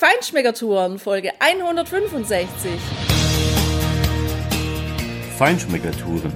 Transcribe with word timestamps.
Feinschmeckertouren, 0.00 0.98
Folge 0.98 1.30
165. 1.40 2.70
Feinschmeckertouren. 5.36 6.32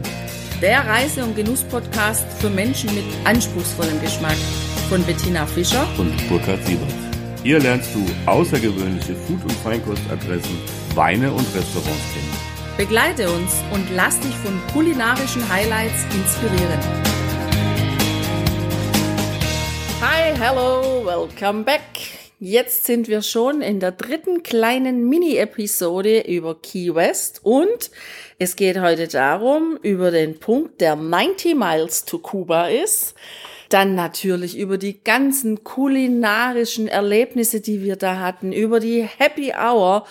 Der 0.60 0.87
Reise- 0.87 1.25
und 1.25 1.34
Genuss-Podcast 1.34 2.26
für 2.42 2.50
Menschen 2.50 2.94
mit 2.94 3.04
anspruchsvollem 3.24 3.98
Geschmack 4.02 4.36
von 4.90 5.02
Bettina 5.04 5.46
Fischer 5.46 5.88
und 5.96 6.12
Burkhard 6.28 6.62
Siebert. 6.66 6.92
Hier 7.42 7.58
lernst 7.58 7.94
du 7.94 8.04
außergewöhnliche 8.27 9.14
Food- 9.14 9.45
und 9.45 9.52
Feinkostadressen, 9.52 10.58
Weine 10.94 11.32
und 11.32 11.46
Restaurants 11.54 12.12
kennen. 12.12 12.36
Begleite 12.76 13.30
uns 13.30 13.62
und 13.72 13.90
lass 13.96 14.20
dich 14.20 14.34
von 14.34 14.60
kulinarischen 14.74 15.48
Highlights 15.48 16.04
inspirieren. 16.14 16.80
Hi, 20.02 20.36
hello, 20.38 21.02
welcome 21.02 21.64
back. 21.64 22.23
Jetzt 22.46 22.84
sind 22.84 23.08
wir 23.08 23.22
schon 23.22 23.62
in 23.62 23.80
der 23.80 23.90
dritten 23.90 24.42
kleinen 24.42 25.08
Mini-Episode 25.08 26.26
über 26.29 26.61
Key 26.61 26.94
West 26.94 27.40
und 27.43 27.90
es 28.39 28.54
geht 28.54 28.79
heute 28.79 29.08
darum, 29.08 29.79
über 29.80 30.11
den 30.11 30.39
Punkt, 30.39 30.82
der 30.82 30.94
90 30.94 31.54
Miles 31.54 32.05
to 32.05 32.19
Cuba 32.19 32.69
ist. 32.69 33.15
Dann 33.70 33.95
natürlich 33.95 34.59
über 34.59 34.77
die 34.77 35.03
ganzen 35.03 35.65
kulinarischen 35.65 36.87
Erlebnisse, 36.87 37.62
die 37.62 37.83
wir 37.83 37.97
da 37.97 38.20
hatten, 38.20 38.53
über 38.53 38.79
die 38.79 39.05
Happy 39.05 39.55
Hour, 39.59 40.06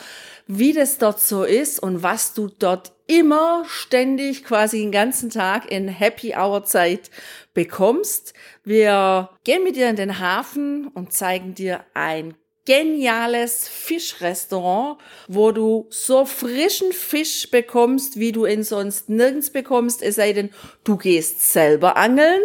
wie 0.47 0.73
das 0.73 0.97
dort 0.97 1.19
so 1.19 1.43
ist 1.43 1.79
und 1.79 2.03
was 2.03 2.33
du 2.33 2.47
dort 2.47 2.91
immer 3.07 3.63
ständig 3.67 4.43
quasi 4.43 4.79
den 4.79 4.91
ganzen 4.91 5.29
Tag 5.29 5.71
in 5.71 5.87
Happy 5.87 6.35
Hour 6.35 6.63
Zeit 6.63 7.09
bekommst. 7.53 8.33
Wir 8.63 9.29
gehen 9.43 9.63
mit 9.63 9.75
dir 9.75 9.89
in 9.89 9.95
den 9.95 10.19
Hafen 10.19 10.87
und 10.87 11.13
zeigen 11.13 11.53
dir 11.53 11.83
ein 11.93 12.35
geniales 12.65 13.67
Fischrestaurant, 13.67 14.97
wo 15.27 15.51
du 15.51 15.87
so 15.89 16.25
frischen 16.25 16.93
Fisch 16.93 17.51
bekommst, 17.51 18.17
wie 18.19 18.31
du 18.31 18.45
ihn 18.45 18.63
sonst 18.63 19.09
nirgends 19.09 19.49
bekommst, 19.49 20.01
es 20.01 20.15
sei 20.15 20.33
denn, 20.33 20.49
du 20.83 20.97
gehst 20.97 21.51
selber 21.51 21.97
angeln. 21.97 22.41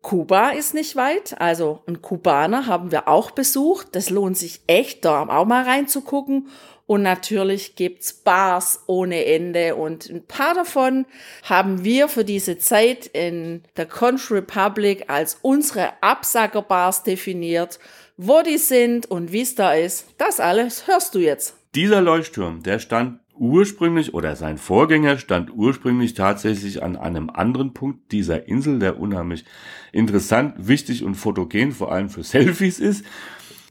Kuba 0.00 0.50
ist 0.50 0.74
nicht 0.74 0.96
weit, 0.96 1.38
also 1.40 1.82
ein 1.86 2.00
Kubaner 2.00 2.66
haben 2.66 2.92
wir 2.92 3.08
auch 3.08 3.32
besucht. 3.32 3.88
Das 3.92 4.10
lohnt 4.10 4.38
sich 4.38 4.60
echt, 4.66 5.04
da 5.04 5.22
auch 5.22 5.44
mal 5.44 5.64
reinzugucken. 5.64 6.48
Und 6.88 7.02
natürlich 7.02 7.76
gibt's 7.76 8.14
Bars 8.14 8.84
ohne 8.86 9.26
Ende 9.26 9.74
und 9.74 10.08
ein 10.08 10.24
paar 10.24 10.54
davon 10.54 11.04
haben 11.42 11.84
wir 11.84 12.08
für 12.08 12.24
diese 12.24 12.56
Zeit 12.56 13.04
in 13.08 13.62
der 13.76 13.84
Conch 13.84 14.30
Republic 14.30 15.04
als 15.08 15.36
unsere 15.42 16.02
Absackerbars 16.02 17.02
definiert. 17.02 17.78
Wo 18.16 18.40
die 18.40 18.56
sind 18.56 19.04
und 19.04 19.32
wie 19.32 19.42
es 19.42 19.54
da 19.54 19.74
ist, 19.74 20.06
das 20.16 20.40
alles 20.40 20.86
hörst 20.86 21.14
du 21.14 21.18
jetzt. 21.18 21.56
Dieser 21.74 22.00
Leuchtturm, 22.00 22.62
der 22.62 22.78
stand 22.78 23.20
ursprünglich 23.36 24.14
oder 24.14 24.34
sein 24.34 24.56
Vorgänger 24.56 25.18
stand 25.18 25.52
ursprünglich 25.52 26.14
tatsächlich 26.14 26.82
an 26.82 26.96
einem 26.96 27.28
anderen 27.28 27.74
Punkt 27.74 28.12
dieser 28.12 28.48
Insel, 28.48 28.78
der 28.78 28.98
unheimlich 28.98 29.44
interessant, 29.92 30.54
wichtig 30.56 31.04
und 31.04 31.16
fotogen, 31.16 31.72
vor 31.72 31.92
allem 31.92 32.08
für 32.08 32.22
Selfies 32.24 32.80
ist, 32.80 33.04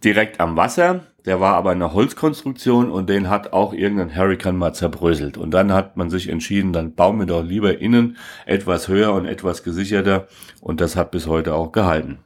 direkt 0.04 0.40
am 0.40 0.56
Wasser. 0.56 1.08
Der 1.28 1.42
war 1.42 1.56
aber 1.56 1.72
eine 1.72 1.92
Holzkonstruktion 1.92 2.90
und 2.90 3.10
den 3.10 3.30
hat 3.30 3.52
auch 3.52 3.74
irgendein 3.74 4.16
Hurricane 4.16 4.56
mal 4.56 4.74
zerbröselt. 4.74 5.38
Und 5.38 5.52
dann 5.52 5.74
hat 5.74 5.98
man 5.98 6.10
sich 6.10 6.30
entschieden, 6.30 6.72
dann 6.72 6.96
bauen 6.96 7.20
wir 7.20 7.26
doch 7.26 7.44
lieber 7.44 7.80
innen 7.80 8.16
etwas 8.46 8.88
höher 8.88 9.12
und 9.12 9.26
etwas 9.26 9.62
gesicherter. 9.62 10.28
Und 10.62 10.80
das 10.80 10.96
hat 10.96 11.12
bis 11.12 11.28
heute 11.28 11.54
auch 11.54 11.74
gehalten. 11.74 12.20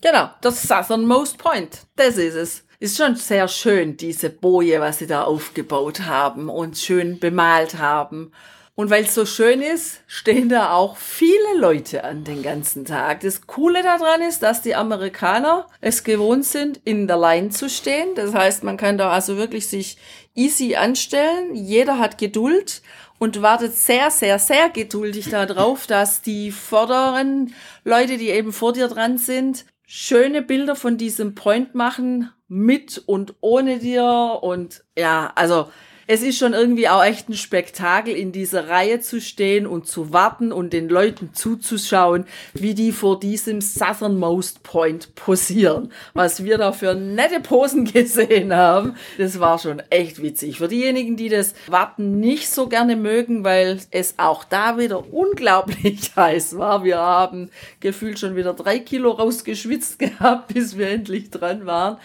Genau, 0.00 0.30
das 0.40 0.64
Southernmost 0.64 1.38
Point. 1.38 1.86
Das 1.94 2.16
ist 2.16 2.34
es. 2.34 2.64
Ist 2.80 2.96
schon 2.96 3.14
sehr 3.14 3.46
schön, 3.46 3.96
diese 3.96 4.28
Boje, 4.28 4.80
was 4.80 4.98
sie 4.98 5.06
da 5.06 5.22
aufgebaut 5.22 6.00
haben 6.06 6.48
und 6.48 6.76
schön 6.78 7.20
bemalt 7.20 7.78
haben. 7.78 8.32
Und 8.78 8.90
weil 8.90 9.02
es 9.02 9.14
so 9.16 9.26
schön 9.26 9.60
ist, 9.60 10.02
stehen 10.06 10.48
da 10.48 10.70
auch 10.70 10.96
viele 10.98 11.58
Leute 11.58 12.04
an 12.04 12.22
den 12.22 12.44
ganzen 12.44 12.84
Tag. 12.84 13.22
Das 13.22 13.48
Coole 13.48 13.82
daran 13.82 14.22
ist, 14.22 14.44
dass 14.44 14.62
die 14.62 14.76
Amerikaner 14.76 15.66
es 15.80 16.04
gewohnt 16.04 16.44
sind, 16.44 16.80
in 16.84 17.08
der 17.08 17.18
Line 17.18 17.48
zu 17.50 17.68
stehen. 17.68 18.14
Das 18.14 18.34
heißt, 18.34 18.62
man 18.62 18.76
kann 18.76 18.96
da 18.96 19.10
also 19.10 19.36
wirklich 19.36 19.66
sich 19.66 19.96
easy 20.36 20.76
anstellen. 20.76 21.56
Jeder 21.56 21.98
hat 21.98 22.18
Geduld 22.18 22.82
und 23.18 23.42
wartet 23.42 23.74
sehr, 23.74 24.12
sehr, 24.12 24.38
sehr 24.38 24.68
geduldig 24.68 25.28
darauf, 25.28 25.88
dass 25.88 26.22
die 26.22 26.52
vorderen 26.52 27.52
Leute, 27.82 28.16
die 28.16 28.28
eben 28.28 28.52
vor 28.52 28.74
dir 28.74 28.86
dran 28.86 29.18
sind, 29.18 29.64
schöne 29.88 30.40
Bilder 30.40 30.76
von 30.76 30.96
diesem 30.96 31.34
Point 31.34 31.74
machen, 31.74 32.30
mit 32.46 33.02
und 33.06 33.34
ohne 33.40 33.80
dir. 33.80 34.38
Und 34.40 34.84
ja, 34.96 35.32
also 35.34 35.68
es 36.10 36.22
ist 36.22 36.38
schon 36.38 36.54
irgendwie 36.54 36.88
auch 36.88 37.04
echt 37.04 37.28
ein 37.28 37.34
Spektakel, 37.34 38.16
in 38.16 38.32
dieser 38.32 38.70
Reihe 38.70 38.98
zu 39.00 39.20
stehen 39.20 39.66
und 39.66 39.86
zu 39.86 40.10
warten 40.10 40.52
und 40.52 40.72
den 40.72 40.88
Leuten 40.88 41.34
zuzuschauen, 41.34 42.24
wie 42.54 42.72
die 42.72 42.92
vor 42.92 43.20
diesem 43.20 43.60
Southernmost 43.60 44.62
Point 44.62 45.14
posieren. 45.14 45.92
Was 46.14 46.42
wir 46.44 46.56
da 46.56 46.72
für 46.72 46.94
nette 46.94 47.40
Posen 47.40 47.84
gesehen 47.92 48.54
haben, 48.54 48.96
das 49.18 49.38
war 49.38 49.58
schon 49.58 49.82
echt 49.90 50.22
witzig. 50.22 50.56
Für 50.56 50.68
diejenigen, 50.68 51.18
die 51.18 51.28
das 51.28 51.52
Warten 51.66 52.18
nicht 52.18 52.48
so 52.48 52.68
gerne 52.68 52.96
mögen, 52.96 53.44
weil 53.44 53.78
es 53.90 54.14
auch 54.16 54.44
da 54.44 54.78
wieder 54.78 55.12
unglaublich 55.12 56.12
heiß 56.16 56.56
war. 56.56 56.84
Wir 56.84 56.96
haben 56.96 57.50
gefühlt 57.80 58.18
schon 58.18 58.34
wieder 58.34 58.54
drei 58.54 58.78
Kilo 58.78 59.10
rausgeschwitzt 59.10 59.98
gehabt, 59.98 60.54
bis 60.54 60.78
wir 60.78 60.88
endlich 60.88 61.28
dran 61.28 61.66
waren 61.66 61.98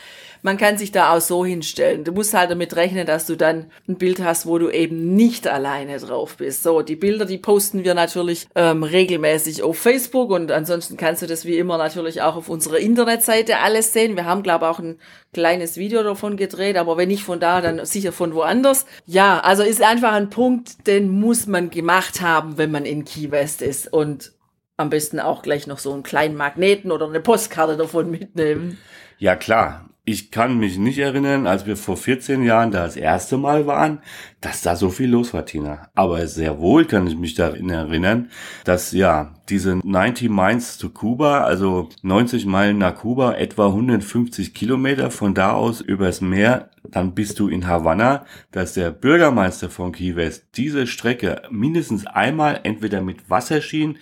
man 0.43 0.57
kann 0.57 0.77
sich 0.77 0.91
da 0.91 1.13
auch 1.13 1.21
so 1.21 1.43
hinstellen. 1.45 2.03
Du 2.03 2.11
musst 2.11 2.33
halt 2.33 2.51
damit 2.51 2.75
rechnen, 2.75 3.07
dass 3.07 3.25
du 3.25 3.35
dann 3.35 3.71
ein 3.93 3.97
Bild 3.97 4.23
hast, 4.23 4.45
wo 4.45 4.57
du 4.57 4.69
eben 4.69 5.15
nicht 5.15 5.47
alleine 5.47 5.97
drauf 5.97 6.37
bist. 6.37 6.63
So, 6.63 6.81
die 6.81 6.95
Bilder, 6.95 7.25
die 7.25 7.37
posten 7.37 7.83
wir 7.83 7.93
natürlich 7.93 8.47
ähm, 8.55 8.83
regelmäßig 8.83 9.63
auf 9.63 9.77
Facebook 9.77 10.31
und 10.31 10.51
ansonsten 10.51 10.97
kannst 10.97 11.21
du 11.21 11.27
das 11.27 11.45
wie 11.45 11.57
immer 11.57 11.77
natürlich 11.77 12.21
auch 12.21 12.35
auf 12.35 12.49
unserer 12.49 12.77
Internetseite 12.77 13.59
alles 13.59 13.93
sehen. 13.93 14.15
Wir 14.15 14.25
haben, 14.25 14.43
glaube 14.43 14.65
ich, 14.65 14.71
auch 14.71 14.79
ein 14.79 14.99
kleines 15.33 15.77
Video 15.77 16.03
davon 16.03 16.37
gedreht, 16.37 16.77
aber 16.77 16.97
wenn 16.97 17.07
nicht 17.07 17.23
von 17.23 17.39
da, 17.39 17.61
dann 17.61 17.85
sicher 17.85 18.11
von 18.11 18.33
woanders. 18.33 18.85
Ja, 19.05 19.39
also 19.39 19.63
ist 19.63 19.81
einfach 19.81 20.13
ein 20.13 20.29
Punkt, 20.29 20.87
den 20.87 21.09
muss 21.09 21.47
man 21.47 21.69
gemacht 21.69 22.21
haben, 22.21 22.57
wenn 22.57 22.71
man 22.71 22.85
in 22.85 23.05
Key 23.05 23.31
West 23.31 23.61
ist 23.61 23.91
und 23.91 24.33
am 24.77 24.89
besten 24.89 25.19
auch 25.19 25.43
gleich 25.43 25.67
noch 25.67 25.79
so 25.79 25.93
einen 25.93 26.03
kleinen 26.03 26.35
Magneten 26.35 26.91
oder 26.91 27.07
eine 27.07 27.19
Postkarte 27.19 27.77
davon 27.77 28.09
mitnehmen. 28.09 28.77
Ja 29.19 29.35
klar, 29.35 29.89
ich 30.05 30.31
kann 30.31 30.57
mich 30.57 30.77
nicht 30.77 30.99
erinnern, 30.99 31.47
als 31.47 31.65
wir 31.65 31.77
vor 31.77 31.95
14 31.95 32.43
Jahren 32.43 32.71
da 32.71 32.83
das 32.83 32.97
erste 32.97 33.37
Mal 33.37 33.65
waren, 33.67 33.99
dass 34.41 34.61
da 34.61 34.75
so 34.75 34.89
viel 34.89 35.09
los 35.09 35.33
war, 35.33 35.45
Tina. 35.45 35.87
Aber 35.95 36.27
sehr 36.27 36.59
wohl 36.59 36.83
kann 36.83 37.07
ich 37.07 37.17
mich 37.17 37.35
daran 37.35 37.69
erinnern, 37.69 38.29
dass 38.65 38.91
ja 38.91 39.33
diese 39.47 39.77
90 39.77 40.29
Miles 40.29 40.77
zu 40.77 40.89
Kuba, 40.89 41.45
also 41.45 41.87
90 42.01 42.45
Meilen 42.45 42.79
nach 42.79 42.95
Kuba, 42.95 43.35
etwa 43.35 43.67
150 43.67 44.53
Kilometer 44.53 45.09
von 45.09 45.33
da 45.33 45.53
aus 45.53 45.79
übers 45.79 46.19
Meer, 46.19 46.69
dann 46.83 47.13
bist 47.13 47.39
du 47.39 47.47
in 47.47 47.65
Havanna, 47.65 48.25
dass 48.51 48.73
der 48.73 48.91
Bürgermeister 48.91 49.69
von 49.69 49.93
Key 49.93 50.17
West 50.17 50.47
diese 50.57 50.85
Strecke 50.85 51.43
mindestens 51.49 52.05
einmal 52.05 52.59
entweder 52.63 53.01
mit 53.01 53.29
Wasserschienen 53.29 53.97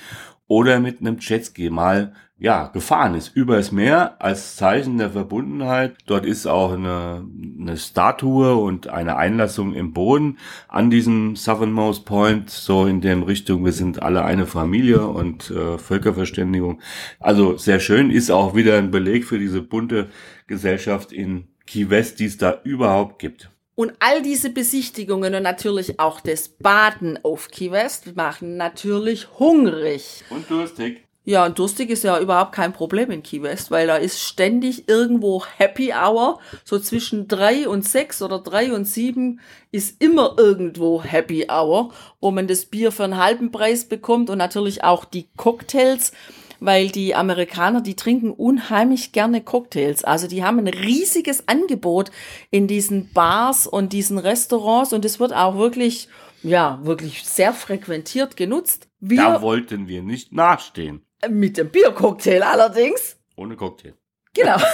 oder 0.47 0.79
mit 0.79 0.99
einem 0.99 1.17
Jetski 1.19 1.69
mal 1.69 2.13
ja, 2.41 2.71
gefahren 2.73 3.13
ist 3.13 3.35
übers 3.35 3.71
Meer 3.71 4.15
als 4.17 4.55
Zeichen 4.55 4.97
der 4.97 5.11
Verbundenheit. 5.11 5.95
Dort 6.07 6.25
ist 6.25 6.47
auch 6.47 6.73
eine, 6.73 7.23
eine 7.59 7.77
Statue 7.77 8.55
und 8.55 8.87
eine 8.87 9.15
Einlassung 9.15 9.75
im 9.75 9.93
Boden 9.93 10.39
an 10.67 10.89
diesem 10.89 11.35
Southernmost 11.35 12.03
Point, 12.03 12.49
so 12.49 12.87
in 12.87 12.99
dem 12.99 13.21
Richtung, 13.21 13.63
wir 13.63 13.73
sind 13.73 14.01
alle 14.01 14.25
eine 14.25 14.47
Familie 14.47 15.05
und 15.05 15.51
äh, 15.51 15.77
Völkerverständigung. 15.77 16.81
Also 17.19 17.57
sehr 17.57 17.79
schön, 17.79 18.09
ist 18.09 18.31
auch 18.31 18.55
wieder 18.55 18.79
ein 18.79 18.89
Beleg 18.89 19.25
für 19.25 19.37
diese 19.37 19.61
bunte 19.61 20.09
Gesellschaft 20.47 21.11
in 21.11 21.47
Key 21.67 21.91
West, 21.91 22.19
die 22.19 22.25
es 22.25 22.39
da 22.39 22.59
überhaupt 22.63 23.19
gibt. 23.19 23.51
Und 23.75 23.93
all 23.99 24.23
diese 24.23 24.49
Besichtigungen 24.49 25.35
und 25.35 25.43
natürlich 25.43 25.99
auch 25.99 26.19
das 26.19 26.49
Baden 26.49 27.19
auf 27.21 27.49
Key 27.51 27.69
West 27.69 28.15
machen 28.15 28.57
natürlich 28.57 29.27
hungrig. 29.37 30.23
Und 30.31 30.49
durstig. 30.49 31.03
Ja, 31.23 31.45
und 31.45 31.59
durstig 31.59 31.91
ist 31.91 32.03
ja 32.03 32.19
überhaupt 32.19 32.51
kein 32.51 32.73
Problem 32.73 33.11
in 33.11 33.21
Key 33.21 33.43
West, 33.43 33.69
weil 33.69 33.85
da 33.85 33.95
ist 33.95 34.19
ständig 34.19 34.89
irgendwo 34.89 35.45
Happy 35.57 35.93
Hour. 35.93 36.39
So 36.63 36.79
zwischen 36.79 37.27
drei 37.27 37.69
und 37.69 37.87
sechs 37.87 38.23
oder 38.23 38.39
drei 38.39 38.73
und 38.73 38.85
sieben 38.85 39.39
ist 39.71 40.01
immer 40.01 40.35
irgendwo 40.39 41.03
Happy 41.03 41.45
Hour, 41.47 41.93
wo 42.21 42.31
man 42.31 42.47
das 42.47 42.65
Bier 42.65 42.91
für 42.91 43.03
einen 43.03 43.17
halben 43.17 43.51
Preis 43.51 43.85
bekommt 43.85 44.31
und 44.31 44.39
natürlich 44.39 44.83
auch 44.83 45.05
die 45.05 45.29
Cocktails, 45.37 46.11
weil 46.59 46.89
die 46.89 47.13
Amerikaner, 47.13 47.81
die 47.81 47.95
trinken 47.95 48.31
unheimlich 48.31 49.11
gerne 49.11 49.41
Cocktails. 49.41 50.03
Also 50.03 50.27
die 50.27 50.43
haben 50.43 50.57
ein 50.57 50.67
riesiges 50.67 51.47
Angebot 51.47 52.09
in 52.49 52.65
diesen 52.65 53.13
Bars 53.13 53.67
und 53.67 53.93
diesen 53.93 54.17
Restaurants 54.17 54.91
und 54.91 55.05
es 55.05 55.19
wird 55.19 55.33
auch 55.33 55.55
wirklich, 55.55 56.07
ja, 56.41 56.79
wirklich 56.81 57.23
sehr 57.25 57.53
frequentiert 57.53 58.37
genutzt. 58.37 58.87
Wir, 58.99 59.17
da 59.17 59.41
wollten 59.43 59.87
wir 59.87 60.01
nicht 60.01 60.33
nachstehen. 60.33 61.05
Mit 61.29 61.57
dem 61.57 61.69
Biercocktail 61.69 62.43
allerdings. 62.43 63.17
Ohne 63.35 63.55
Cocktail. 63.55 63.93
Genau. 64.33 64.57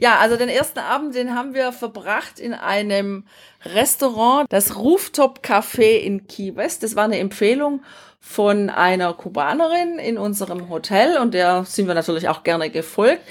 Ja, 0.00 0.16
also 0.16 0.38
den 0.38 0.48
ersten 0.48 0.78
Abend, 0.78 1.14
den 1.14 1.34
haben 1.34 1.52
wir 1.52 1.72
verbracht 1.72 2.40
in 2.40 2.54
einem 2.54 3.26
Restaurant, 3.66 4.50
das 4.50 4.76
Rooftop 4.76 5.40
Café 5.44 5.98
in 5.98 6.26
Key 6.26 6.56
West. 6.56 6.82
Das 6.82 6.96
war 6.96 7.04
eine 7.04 7.18
Empfehlung 7.18 7.82
von 8.20 8.68
einer 8.68 9.14
Kubanerin 9.14 9.98
in 9.98 10.18
unserem 10.18 10.68
Hotel 10.68 11.16
und 11.18 11.32
der 11.32 11.64
sind 11.64 11.88
wir 11.88 11.94
natürlich 11.94 12.28
auch 12.28 12.42
gerne 12.42 12.70
gefolgt. 12.70 13.22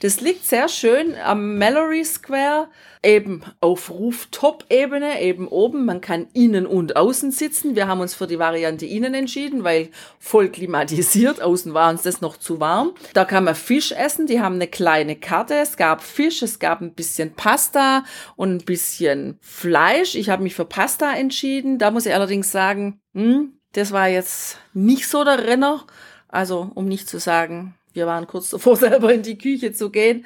Das 0.00 0.20
liegt 0.20 0.44
sehr 0.44 0.68
schön 0.68 1.16
am 1.24 1.58
Mallory 1.58 2.04
Square, 2.04 2.68
eben 3.02 3.42
auf 3.60 3.90
Rooftop-Ebene, 3.90 5.20
eben 5.20 5.48
oben. 5.48 5.84
Man 5.84 6.00
kann 6.00 6.28
innen 6.32 6.66
und 6.66 6.96
außen 6.96 7.32
sitzen. 7.32 7.74
Wir 7.74 7.88
haben 7.88 8.00
uns 8.00 8.14
für 8.14 8.28
die 8.28 8.38
Variante 8.38 8.86
innen 8.86 9.12
entschieden, 9.14 9.64
weil 9.64 9.90
voll 10.20 10.50
klimatisiert. 10.50 11.42
Außen 11.42 11.74
war 11.74 11.90
uns 11.90 12.02
das 12.02 12.20
noch 12.20 12.36
zu 12.36 12.60
warm. 12.60 12.92
Da 13.12 13.24
kann 13.24 13.44
man 13.44 13.56
Fisch 13.56 13.90
essen. 13.90 14.26
Die 14.26 14.40
haben 14.40 14.54
eine 14.54 14.68
kleine 14.68 15.16
Karte. 15.16 15.54
Es 15.54 15.76
gab 15.76 16.02
Fisch, 16.02 16.42
es 16.42 16.60
gab 16.60 16.80
ein 16.80 16.94
bisschen 16.94 17.34
Pasta 17.34 18.04
und 18.36 18.50
ein 18.50 18.64
bisschen 18.64 19.38
Fleisch. 19.40 20.14
Ich 20.14 20.30
habe 20.30 20.44
mich 20.44 20.54
für 20.54 20.64
Pasta 20.64 21.12
entschieden. 21.12 21.78
Da 21.78 21.90
muss 21.90 22.06
ich 22.06 22.14
allerdings 22.14 22.52
sagen, 22.52 23.00
hm, 23.14 23.57
das 23.72 23.92
war 23.92 24.08
jetzt 24.08 24.58
nicht 24.74 25.08
so 25.08 25.24
der 25.24 25.46
Renner. 25.46 25.84
Also, 26.28 26.70
um 26.74 26.86
nicht 26.86 27.08
zu 27.08 27.18
sagen, 27.18 27.74
wir 27.92 28.06
waren 28.06 28.26
kurz 28.26 28.50
davor, 28.50 28.76
selber 28.76 29.12
in 29.12 29.22
die 29.22 29.38
Küche 29.38 29.72
zu 29.72 29.90
gehen. 29.90 30.24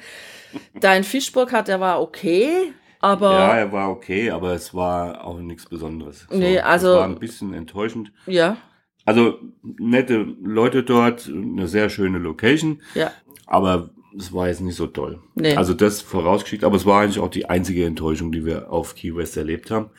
Dein 0.79 1.03
Fischburg 1.03 1.51
hat, 1.51 1.67
der 1.67 1.79
war 1.79 2.01
okay, 2.01 2.73
aber. 2.99 3.31
Ja, 3.31 3.57
er 3.57 3.71
war 3.71 3.89
okay, 3.89 4.29
aber 4.29 4.53
es 4.53 4.73
war 4.73 5.25
auch 5.25 5.39
nichts 5.39 5.65
Besonderes. 5.65 6.27
So, 6.29 6.37
nee, 6.37 6.59
also. 6.59 6.89
Es 6.89 6.97
war 6.97 7.05
ein 7.05 7.19
bisschen 7.19 7.53
enttäuschend. 7.53 8.11
Ja. 8.27 8.57
Also, 9.05 9.39
nette 9.61 10.17
Leute 10.41 10.83
dort, 10.83 11.27
eine 11.27 11.67
sehr 11.67 11.89
schöne 11.89 12.19
Location. 12.19 12.81
Ja. 12.95 13.11
Aber 13.45 13.89
es 14.17 14.33
war 14.33 14.47
jetzt 14.47 14.61
nicht 14.61 14.75
so 14.75 14.87
toll. 14.87 15.19
Nee. 15.35 15.55
Also 15.55 15.73
das 15.73 16.01
vorausgeschickt, 16.01 16.63
aber 16.63 16.75
es 16.75 16.85
war 16.85 17.01
eigentlich 17.01 17.19
auch 17.19 17.29
die 17.29 17.49
einzige 17.49 17.85
Enttäuschung, 17.85 18.31
die 18.31 18.45
wir 18.45 18.71
auf 18.71 18.95
Key 18.95 19.15
West 19.15 19.37
erlebt 19.37 19.71
haben, 19.71 19.89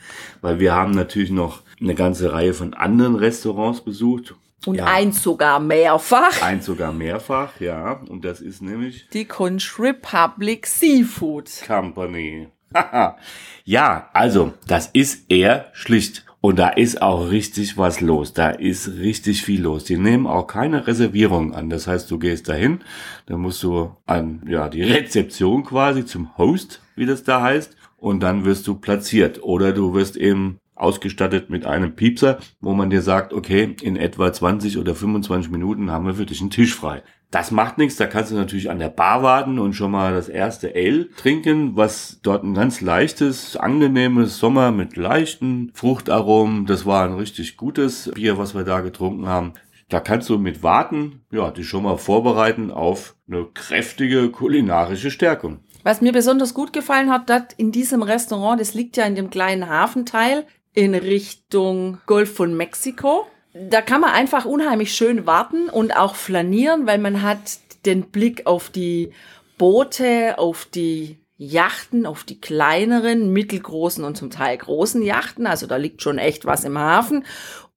weil 0.41 0.59
wir 0.59 0.73
haben 0.73 0.91
natürlich 0.91 1.31
noch 1.31 1.61
eine 1.79 1.95
ganze 1.95 2.31
Reihe 2.31 2.53
von 2.53 2.73
anderen 2.73 3.15
Restaurants 3.15 3.81
besucht. 3.81 4.35
Und 4.65 4.75
ja. 4.75 4.85
eins 4.85 5.21
sogar 5.21 5.59
mehrfach. 5.59 6.41
Eins 6.41 6.65
sogar 6.65 6.91
mehrfach, 6.91 7.59
ja. 7.59 8.01
Und 8.09 8.25
das 8.25 8.41
ist 8.41 8.61
nämlich 8.61 9.07
die 9.13 9.25
Kunsch 9.25 9.79
Republic 9.79 10.65
Seafood 10.65 11.49
Company. 11.67 12.47
ja, 13.63 14.09
also 14.13 14.53
das 14.67 14.87
ist 14.87 15.29
eher 15.29 15.69
schlicht. 15.73 16.25
Und 16.45 16.59
da 16.59 16.69
ist 16.69 17.01
auch 17.01 17.31
richtig 17.31 17.75
was 17.75 18.01
los. 18.01 18.33
Da 18.33 18.51
ist 18.51 18.99
richtig 18.99 19.41
viel 19.41 19.63
los. 19.63 19.83
Die 19.83 19.97
nehmen 19.97 20.27
auch 20.27 20.45
keine 20.45 20.85
Reservierung 20.85 21.55
an. 21.55 21.71
Das 21.71 21.87
heißt, 21.87 22.11
du 22.11 22.19
gehst 22.19 22.47
dahin, 22.47 22.81
dann 23.25 23.39
musst 23.39 23.63
du 23.63 23.89
an 24.05 24.43
ja 24.47 24.69
die 24.69 24.83
Rezeption 24.83 25.63
quasi 25.63 26.05
zum 26.05 26.37
Host, 26.37 26.83
wie 26.95 27.07
das 27.07 27.23
da 27.23 27.41
heißt, 27.41 27.75
und 27.97 28.21
dann 28.21 28.45
wirst 28.45 28.67
du 28.67 28.75
platziert. 28.75 29.41
Oder 29.41 29.73
du 29.73 29.95
wirst 29.95 30.17
eben 30.17 30.59
ausgestattet 30.75 31.49
mit 31.49 31.65
einem 31.65 31.95
Piepser, 31.95 32.37
wo 32.61 32.73
man 32.73 32.91
dir 32.91 33.01
sagt, 33.01 33.33
okay, 33.33 33.75
in 33.81 33.95
etwa 33.95 34.31
20 34.31 34.77
oder 34.77 34.93
25 34.93 35.51
Minuten 35.51 35.89
haben 35.89 36.05
wir 36.05 36.13
für 36.13 36.27
dich 36.27 36.41
einen 36.41 36.51
Tisch 36.51 36.75
frei. 36.75 37.01
Das 37.35 37.51
macht 37.51 37.77
nichts, 37.77 37.97
da 37.97 38.07
kannst 38.07 38.31
du 38.31 38.35
natürlich 38.35 38.69
an 38.69 38.79
der 38.79 38.87
Bar 38.87 39.21
warten 39.21 39.59
und 39.59 39.73
schon 39.73 39.91
mal 39.91 40.13
das 40.13 40.29
erste 40.29 40.73
Ale 40.73 41.09
trinken, 41.17 41.75
was 41.75 42.21
dort 42.23 42.45
ein 42.45 42.53
ganz 42.53 42.79
leichtes, 42.79 43.57
angenehmes 43.57 44.37
Sommer 44.37 44.71
mit 44.71 44.95
leichten 44.95 45.69
Fruchtaromen. 45.73 46.65
Das 46.65 46.85
war 46.85 47.03
ein 47.03 47.15
richtig 47.15 47.57
gutes 47.57 48.09
Bier, 48.15 48.37
was 48.37 48.55
wir 48.55 48.63
da 48.63 48.79
getrunken 48.79 49.27
haben. 49.27 49.51
Da 49.89 49.99
kannst 49.99 50.29
du 50.29 50.37
mit 50.37 50.63
warten, 50.63 51.25
ja, 51.29 51.51
dich 51.51 51.67
schon 51.67 51.83
mal 51.83 51.97
vorbereiten 51.97 52.71
auf 52.71 53.17
eine 53.29 53.43
kräftige 53.53 54.29
kulinarische 54.29 55.11
Stärkung. 55.11 55.59
Was 55.83 55.99
mir 55.99 56.13
besonders 56.13 56.53
gut 56.53 56.71
gefallen 56.71 57.11
hat, 57.11 57.29
dort 57.29 57.51
in 57.57 57.73
diesem 57.73 58.01
Restaurant, 58.01 58.61
das 58.61 58.75
liegt 58.75 58.95
ja 58.95 59.03
in 59.03 59.15
dem 59.15 59.29
kleinen 59.29 59.67
Hafenteil, 59.67 60.45
in 60.71 60.95
Richtung 60.95 61.97
Golf 62.05 62.33
von 62.33 62.55
Mexiko. 62.55 63.27
Da 63.57 63.81
kann 63.81 64.01
man 64.01 64.11
einfach 64.11 64.43
unheimlich 64.43 64.93
schön 64.93 65.25
warten 65.25 65.69
und 65.69 65.95
auch 65.95 66.15
flanieren, 66.15 66.87
weil 66.87 66.97
man 66.97 67.21
hat 67.21 67.39
den 67.85 68.09
Blick 68.11 68.45
auf 68.47 68.69
die 68.69 69.13
Boote, 69.57 70.37
auf 70.37 70.65
die 70.65 71.19
Yachten, 71.37 72.05
auf 72.05 72.25
die 72.25 72.41
kleineren, 72.41 73.31
mittelgroßen 73.31 74.03
und 74.03 74.17
zum 74.17 74.29
Teil 74.29 74.57
großen 74.57 75.01
Yachten. 75.01 75.47
Also 75.47 75.67
da 75.67 75.77
liegt 75.77 76.01
schon 76.01 76.17
echt 76.17 76.43
was 76.43 76.65
im 76.65 76.77
Hafen. 76.77 77.25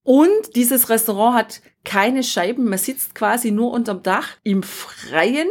Und 0.03 0.57
dieses 0.57 0.89
Restaurant 0.89 1.37
hat 1.37 1.61
keine 1.85 2.25
Scheiben. 2.25 2.69
Man 2.69 2.79
sitzt 2.79 3.15
quasi 3.15 3.53
nur 3.53 3.71
unterm 3.71 4.03
Dach 4.03 4.31
im 4.43 4.65
Freien 4.65 5.49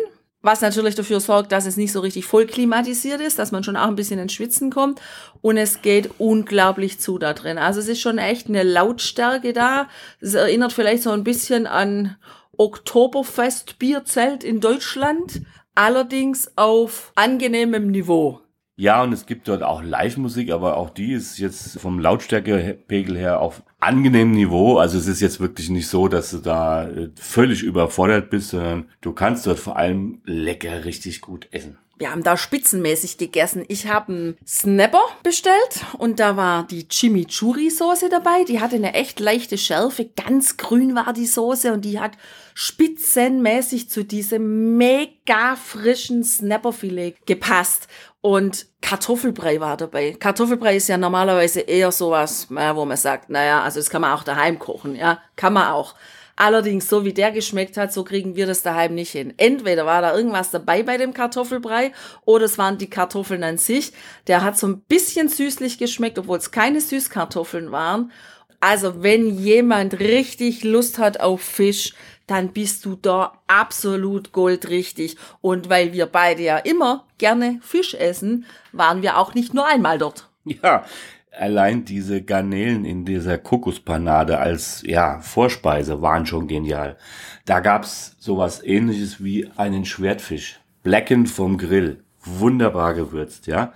was 0.48 0.62
natürlich 0.62 0.96
dafür 0.96 1.20
sorgt, 1.20 1.52
dass 1.52 1.66
es 1.66 1.76
nicht 1.76 1.92
so 1.92 2.00
richtig 2.00 2.26
voll 2.26 2.46
klimatisiert 2.46 3.20
ist, 3.20 3.38
dass 3.38 3.52
man 3.52 3.66
schon 3.66 3.76
auch 3.76 3.90
ein 3.90 3.98
bisschen 3.98 4.18
ins 4.18 4.32
Schwitzen 4.32 4.72
kommt 4.72 5.02
und 5.42 5.58
es 5.58 5.82
geht 5.82 6.10
unglaublich 6.20 7.00
zu 7.00 7.18
da 7.18 7.34
drin. 7.34 7.58
Also 7.58 7.82
es 7.82 7.90
ist 7.90 8.00
schon 8.00 8.18
echt 8.18 8.48
eine 8.48 8.64
Lautstärke 8.64 9.52
da. 9.52 9.90
Es 10.22 10.36
erinnert 10.36 10.72
vielleicht 10.72 11.04
so 11.04 11.12
ein 11.12 11.26
bisschen 11.26 11.68
an 11.68 12.16
Oktoberfest 12.56 13.78
Bierzelt 13.78 14.46
in 14.46 14.62
Deutschland, 14.62 15.42
allerdings 15.76 16.54
auf 16.56 17.12
angenehmem 17.16 17.92
Niveau. 17.92 18.40
Ja, 18.78 19.04
und 19.04 19.12
es 19.12 19.26
gibt 19.26 19.50
dort 19.50 19.64
auch 19.64 19.84
Live-Musik, 19.84 20.52
aber 20.52 20.78
auch 20.78 20.92
die 20.92 21.12
ist 21.12 21.40
jetzt 21.40 21.78
vom 21.80 22.00
Lautstärkepegel 22.00 23.18
her 23.18 23.42
auf 23.42 23.64
angenehmem 23.80 24.32
Niveau. 24.32 24.78
Also 24.78 24.98
es 24.98 25.08
ist 25.08 25.22
jetzt 25.22 25.40
wirklich 25.40 25.70
nicht 25.70 25.88
so, 25.88 26.08
dass 26.08 26.32
du 26.32 26.38
da 26.38 26.88
äh, 26.90 27.10
völlig 27.16 27.64
überfordert 27.64 28.30
bist, 28.30 28.50
sondern 28.50 28.90
du 29.02 29.14
kannst 29.14 29.46
dort 29.48 29.60
vor 29.60 29.78
allem 29.78 30.22
lecker 30.26 30.86
richtig 30.86 31.22
gut 31.22 31.48
essen. 31.52 31.78
Wir 32.00 32.12
haben 32.12 32.22
da 32.22 32.38
spitzenmäßig 32.38 33.18
gegessen. 33.18 33.66
Ich 33.70 33.88
habe 33.88 34.14
einen 34.14 34.38
Snapper 34.46 35.02
bestellt 35.24 35.84
und 35.98 36.20
da 36.20 36.38
war 36.38 36.68
die 36.68 36.88
Chimichurri-Soße 36.88 38.10
dabei. 38.10 38.44
Die 38.44 38.60
hatte 38.60 38.76
eine 38.76 38.94
echt 38.94 39.20
leichte 39.20 39.58
Schärfe. 39.58 40.06
Ganz 40.06 40.58
grün 40.58 40.94
war 40.94 41.12
die 41.14 41.26
Soße 41.26 41.74
und 41.74 41.84
die 41.84 42.00
hat 42.00 42.12
spitzenmäßig 42.54 43.90
zu 43.90 44.06
diesem 44.06 44.78
mega 44.78 45.56
frischen 45.56 46.24
Snapperfilet 46.24 47.16
gepasst. 47.26 47.88
Und 48.28 48.68
Kartoffelbrei 48.82 49.62
war 49.62 49.78
dabei. 49.78 50.12
Kartoffelbrei 50.12 50.76
ist 50.76 50.90
ja 50.90 50.98
normalerweise 50.98 51.62
eher 51.62 51.94
sowas, 51.94 52.48
wo 52.50 52.84
man 52.84 52.98
sagt, 52.98 53.30
naja, 53.30 53.64
also 53.64 53.80
das 53.80 53.90
kann 53.90 54.02
man 54.02 54.12
auch 54.12 54.24
daheim 54.24 54.60
kochen, 54.60 54.98
ja, 54.98 55.22
kann 55.38 55.54
man 55.54 55.72
auch. 55.72 55.96
Allerdings, 56.36 56.90
so 56.90 57.06
wie 57.06 57.14
der 57.14 57.32
geschmeckt 57.32 57.78
hat, 57.78 57.94
so 57.94 58.04
kriegen 58.04 58.36
wir 58.36 58.46
das 58.46 58.64
daheim 58.64 58.96
nicht 58.96 59.12
hin. 59.12 59.34
Entweder 59.38 59.86
war 59.86 60.02
da 60.02 60.14
irgendwas 60.14 60.52
dabei 60.52 60.84
bei 60.84 60.98
dem 60.98 61.14
Kartoffelbrei 61.14 61.94
oder 62.26 62.44
es 62.44 62.58
waren 62.58 62.78
die 62.78 62.90
Kartoffeln 62.90 63.46
an 63.46 63.58
sich. 63.58 63.94
Der 64.28 64.44
hat 64.44 64.58
so 64.58 64.68
ein 64.68 64.82
bisschen 64.82 65.30
süßlich 65.30 65.78
geschmeckt, 65.78 66.19
obwohl 66.19 66.40
es 66.40 66.52
keine 66.52 66.81
Süßkartoffeln 66.81 67.72
waren. 67.72 68.12
Also 68.60 69.04
wenn 69.04 69.40
jemand 69.40 70.02
richtig 70.02 70.66
Lust 70.66 71.00
hat 71.00 71.22
auf 71.22 71.40
Fisch, 71.40 71.94
dann 72.28 72.50
bist 72.50 72.86
du 72.86 72.96
da 72.96 73.40
absolut 73.48 74.31
goldrichtig. 74.34 75.18
Und 75.42 75.69
weil 75.69 75.94
wir 75.94 76.06
beide 76.06 76.44
ja 76.44 76.57
immer 76.57 77.06
gerne 77.18 77.60
Fisch 77.62 77.94
essen, 77.96 78.46
waren 78.72 79.02
wir 79.02 79.18
auch 79.18 79.34
nicht 79.34 79.54
nur 79.54 79.66
einmal 79.66 79.98
dort. 79.98 80.30
Ja, 80.44 80.86
allein 81.31 81.86
diese 81.86 82.22
Garnelen 82.22 82.86
in 82.86 83.06
dieser 83.06 83.38
Kokospanade 83.38 84.38
als 84.40 84.81
ja 84.86 85.19
Vorspeise 85.19 86.02
waren 86.02 86.26
schon 86.26 86.48
genial. 86.48 86.98
Da 87.46 87.60
gab's 87.60 88.16
sowas 88.19 88.64
ähnliches 88.64 89.24
wie 89.24 89.50
einen 89.56 89.86
Schwertfisch, 89.86 90.60
blackened 90.84 91.30
vom 91.30 91.57
Grill, 91.57 92.04
wunderbar 92.24 92.94
gewürzt, 92.94 93.48
ja. 93.48 93.74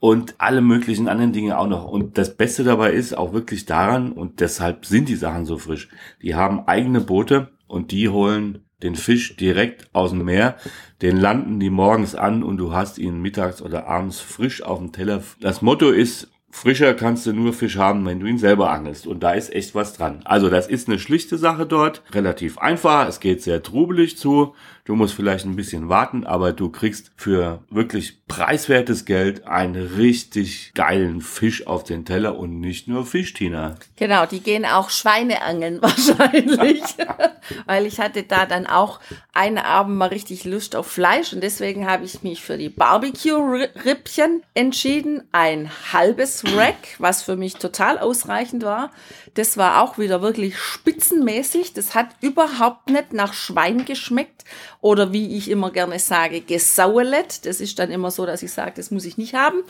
Und 0.00 0.34
alle 0.38 0.62
möglichen 0.62 1.06
anderen 1.06 1.32
Dinge 1.32 1.56
auch 1.56 1.68
noch. 1.68 1.86
Und 1.86 2.18
das 2.18 2.36
Beste 2.36 2.64
dabei 2.64 2.90
ist 2.90 3.16
auch 3.16 3.32
wirklich 3.32 3.66
daran, 3.66 4.10
und 4.10 4.40
deshalb 4.40 4.84
sind 4.84 5.08
die 5.08 5.14
Sachen 5.14 5.46
so 5.46 5.58
frisch. 5.58 5.88
Die 6.22 6.34
haben 6.34 6.66
eigene 6.66 7.00
Boote 7.00 7.52
und 7.72 7.90
die 7.90 8.10
holen 8.10 8.66
den 8.82 8.96
Fisch 8.96 9.36
direkt 9.36 9.88
aus 9.94 10.10
dem 10.10 10.24
Meer, 10.24 10.56
den 11.00 11.16
landen 11.16 11.58
die 11.58 11.70
morgens 11.70 12.14
an 12.14 12.42
und 12.42 12.58
du 12.58 12.72
hast 12.72 12.98
ihn 12.98 13.22
mittags 13.22 13.62
oder 13.62 13.86
abends 13.86 14.20
frisch 14.20 14.62
auf 14.62 14.78
dem 14.78 14.92
Teller. 14.92 15.22
Das 15.40 15.62
Motto 15.62 15.90
ist, 15.90 16.28
Frischer 16.50 16.92
kannst 16.92 17.24
du 17.24 17.32
nur 17.32 17.54
Fisch 17.54 17.78
haben, 17.78 18.04
wenn 18.04 18.20
du 18.20 18.26
ihn 18.26 18.36
selber 18.36 18.70
angelst. 18.70 19.06
Und 19.06 19.22
da 19.22 19.32
ist 19.32 19.54
echt 19.54 19.74
was 19.74 19.94
dran. 19.94 20.20
Also 20.24 20.50
das 20.50 20.68
ist 20.68 20.86
eine 20.86 20.98
schlichte 20.98 21.38
Sache 21.38 21.64
dort. 21.64 22.02
Relativ 22.12 22.58
einfach. 22.58 23.08
Es 23.08 23.20
geht 23.20 23.42
sehr 23.42 23.62
trubelig 23.62 24.18
zu. 24.18 24.54
Du 24.84 24.96
musst 24.96 25.14
vielleicht 25.14 25.44
ein 25.44 25.54
bisschen 25.54 25.88
warten, 25.88 26.26
aber 26.26 26.52
du 26.52 26.68
kriegst 26.68 27.12
für 27.14 27.62
wirklich 27.70 28.26
preiswertes 28.26 29.04
Geld 29.04 29.46
einen 29.46 29.76
richtig 29.76 30.72
geilen 30.74 31.20
Fisch 31.20 31.68
auf 31.68 31.84
den 31.84 32.04
Teller 32.04 32.36
und 32.36 32.58
nicht 32.58 32.88
nur 32.88 33.06
Fisch, 33.06 33.32
Tina. 33.32 33.76
Genau, 33.94 34.26
die 34.26 34.40
gehen 34.40 34.64
auch 34.64 34.90
Schweine 34.90 35.42
angeln 35.42 35.80
wahrscheinlich. 35.82 36.82
Weil 37.66 37.86
ich 37.86 38.00
hatte 38.00 38.24
da 38.24 38.44
dann 38.44 38.66
auch 38.66 38.98
einen 39.32 39.58
Abend 39.58 39.98
mal 39.98 40.08
richtig 40.08 40.44
Lust 40.44 40.74
auf 40.74 40.88
Fleisch 40.88 41.32
und 41.32 41.44
deswegen 41.44 41.86
habe 41.88 42.04
ich 42.04 42.24
mich 42.24 42.42
für 42.42 42.58
die 42.58 42.68
Barbecue-Rippchen 42.68 44.42
entschieden. 44.54 45.22
Ein 45.30 45.70
halbes 45.92 46.42
Rack, 46.56 46.96
was 46.98 47.22
für 47.22 47.36
mich 47.36 47.54
total 47.54 48.00
ausreichend 48.00 48.64
war. 48.64 48.90
Das 49.34 49.56
war 49.56 49.80
auch 49.80 49.96
wieder 49.96 50.22
wirklich 50.22 50.58
spitzenmäßig. 50.58 51.72
Das 51.72 51.94
hat 51.94 52.08
überhaupt 52.20 52.90
nicht 52.90 53.12
nach 53.12 53.32
Schwein 53.32 53.84
geschmeckt 53.84 54.42
oder 54.82 55.12
wie 55.12 55.38
ich 55.38 55.48
immer 55.48 55.70
gerne 55.70 55.98
sage, 55.98 56.42
Gesauerlet. 56.42 57.46
Das 57.46 57.60
ist 57.60 57.78
dann 57.78 57.90
immer 57.90 58.10
so, 58.10 58.26
dass 58.26 58.42
ich 58.42 58.52
sage, 58.52 58.72
das 58.76 58.90
muss 58.90 59.06
ich 59.06 59.16
nicht 59.16 59.32
haben. 59.32 59.62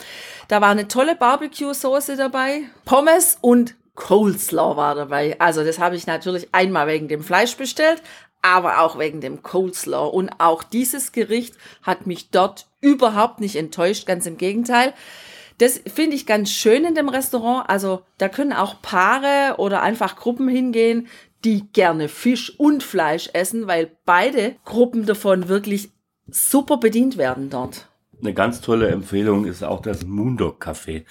Da 0.49 0.59
war 0.59 0.71
eine 0.71 0.89
tolle 0.89 1.15
Barbecue-Soße 1.15 2.17
dabei, 2.17 2.63
Pommes 2.83 3.37
und 3.39 3.75
Coleslaw 3.95 4.75
war 4.75 4.95
dabei. 4.95 5.39
Also 5.39 5.63
das 5.63 5.77
habe 5.77 5.95
ich 5.95 6.07
natürlich 6.07 6.49
einmal 6.51 6.87
wegen 6.87 7.07
dem 7.07 7.23
Fleisch 7.23 7.55
bestellt, 7.55 8.01
aber 8.41 8.79
auch 8.79 8.97
wegen 8.97 9.21
dem 9.21 9.43
Coleslaw. 9.43 10.09
Und 10.09 10.31
auch 10.39 10.63
dieses 10.63 11.11
Gericht 11.11 11.55
hat 11.83 12.07
mich 12.07 12.31
dort 12.31 12.65
überhaupt 12.81 13.39
nicht 13.39 13.55
enttäuscht, 13.55 14.07
ganz 14.07 14.25
im 14.25 14.37
Gegenteil. 14.37 14.93
Das 15.57 15.81
finde 15.93 16.15
ich 16.15 16.25
ganz 16.25 16.51
schön 16.51 16.85
in 16.85 16.95
dem 16.95 17.09
Restaurant. 17.09 17.69
Also 17.69 18.01
da 18.17 18.29
können 18.29 18.53
auch 18.53 18.81
Paare 18.81 19.55
oder 19.57 19.81
einfach 19.81 20.15
Gruppen 20.15 20.47
hingehen, 20.47 21.07
die 21.43 21.67
gerne 21.73 22.07
Fisch 22.07 22.57
und 22.57 22.83
Fleisch 22.83 23.29
essen, 23.33 23.67
weil 23.67 23.91
beide 24.05 24.55
Gruppen 24.65 25.05
davon 25.05 25.47
wirklich 25.49 25.91
super 26.27 26.77
bedient 26.77 27.17
werden 27.17 27.49
dort. 27.49 27.89
Eine 28.23 28.33
ganz 28.33 28.61
tolle 28.61 28.87
Empfehlung 28.87 29.43
ist 29.43 29.65
auch 29.65 29.81
das 29.81 30.05
Moondog 30.05 30.65
Café. 30.65 31.03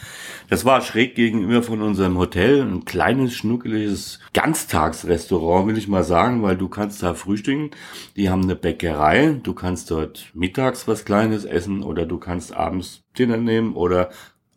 Das 0.49 0.65
war 0.65 0.81
schräg 0.81 1.15
gegenüber 1.15 1.63
von 1.63 1.83
unserem 1.83 2.17
Hotel, 2.17 2.63
ein 2.63 2.87
kleines, 2.87 3.35
schnuckeliges 3.35 4.19
Ganztagsrestaurant, 4.33 5.67
will 5.67 5.77
ich 5.77 5.89
mal 5.89 6.05
sagen, 6.05 6.43
weil 6.43 6.57
du 6.57 6.71
kannst 6.71 7.03
da 7.03 7.13
frühstücken. 7.13 7.73
Die 8.17 8.31
haben 8.31 8.45
eine 8.45 8.57
Bäckerei, 8.57 9.39
du 9.43 9.53
kannst 9.53 9.91
dort 9.91 10.31
mittags 10.33 10.89
was 10.89 11.05
Kleines 11.05 11.45
essen 11.45 11.83
oder 11.83 12.07
du 12.07 12.17
kannst 12.17 12.55
abends 12.55 13.03
Dinner 13.19 13.37
nehmen 13.37 13.75
oder 13.75 14.09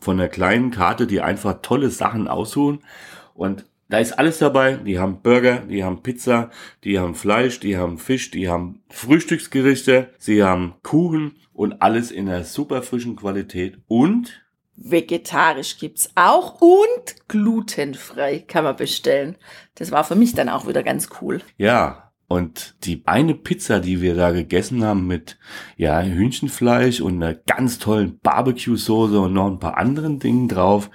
von 0.05 0.17
der 0.17 0.29
kleinen 0.29 0.69
Karte, 0.69 1.07
die 1.07 1.19
einfach 1.19 1.61
tolle 1.63 1.89
Sachen 1.89 2.27
aussuchen. 2.27 2.83
Und 3.33 3.65
da 3.89 3.97
ist 3.97 4.13
alles 4.13 4.37
dabei. 4.37 4.75
Die 4.75 4.99
haben 4.99 5.21
Burger, 5.21 5.63
die 5.67 5.83
haben 5.83 6.03
Pizza, 6.03 6.51
die 6.83 6.99
haben 6.99 7.15
Fleisch, 7.15 7.59
die 7.59 7.75
haben 7.75 7.97
Fisch, 7.97 8.29
die 8.29 8.47
haben 8.47 8.83
Frühstücksgerichte, 8.89 10.11
sie 10.19 10.43
haben 10.43 10.75
Kuchen 10.83 11.37
und 11.53 11.81
alles 11.81 12.11
in 12.11 12.29
einer 12.29 12.43
super 12.43 12.83
frischen 12.83 13.15
Qualität 13.15 13.79
und 13.87 14.41
Vegetarisch 14.77 15.77
gibt's 15.77 16.09
auch 16.15 16.59
und 16.59 17.15
glutenfrei 17.29 18.39
kann 18.45 18.65
man 18.65 18.75
bestellen. 18.75 19.37
Das 19.75 19.89
war 19.91 20.03
für 20.03 20.15
mich 20.15 20.33
dann 20.33 20.49
auch 20.49 20.67
wieder 20.67 20.83
ganz 20.83 21.07
cool. 21.21 21.41
Ja, 21.55 22.04
und 22.27 22.75
die 22.83 23.03
eine 23.05 23.35
Pizza, 23.35 23.79
die 23.79 24.01
wir 24.01 24.15
da 24.15 24.31
gegessen 24.31 24.83
haben 24.83 25.07
mit 25.07 25.37
ja 25.77 26.01
Hühnchenfleisch 26.01 27.01
und 27.01 27.21
einer 27.21 27.35
ganz 27.35 27.79
tollen 27.79 28.19
Barbecue-Soße 28.19 29.19
und 29.19 29.33
noch 29.33 29.47
ein 29.47 29.59
paar 29.59 29.77
anderen 29.77 30.19
Dingen 30.19 30.47
drauf, 30.47 30.89